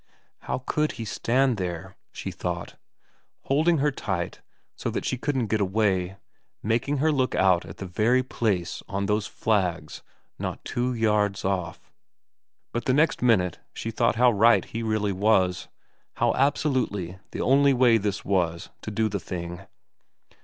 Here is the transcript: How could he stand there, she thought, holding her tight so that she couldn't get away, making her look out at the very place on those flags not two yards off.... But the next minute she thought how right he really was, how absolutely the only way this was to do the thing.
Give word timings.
How 0.39 0.63
could 0.65 0.93
he 0.93 1.05
stand 1.05 1.57
there, 1.57 1.95
she 2.11 2.31
thought, 2.31 2.75
holding 3.41 3.77
her 3.77 3.91
tight 3.91 4.41
so 4.75 4.89
that 4.89 5.05
she 5.05 5.15
couldn't 5.15 5.45
get 5.45 5.61
away, 5.61 6.17
making 6.63 6.97
her 6.97 7.11
look 7.11 7.35
out 7.35 7.65
at 7.65 7.77
the 7.77 7.85
very 7.85 8.23
place 8.23 8.81
on 8.87 9.05
those 9.05 9.27
flags 9.27 10.01
not 10.39 10.65
two 10.65 10.95
yards 10.95 11.45
off.... 11.45 11.91
But 12.71 12.85
the 12.85 12.95
next 12.95 13.21
minute 13.21 13.59
she 13.75 13.91
thought 13.91 14.15
how 14.15 14.31
right 14.31 14.65
he 14.65 14.81
really 14.81 15.11
was, 15.13 15.67
how 16.15 16.33
absolutely 16.33 17.19
the 17.29 17.41
only 17.41 17.71
way 17.71 17.99
this 17.99 18.25
was 18.25 18.71
to 18.81 18.89
do 18.89 19.07
the 19.07 19.19
thing. 19.19 19.67